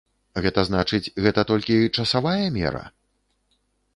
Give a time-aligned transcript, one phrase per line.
[0.45, 2.83] Гэта значыць, гэта толькі часавая мера?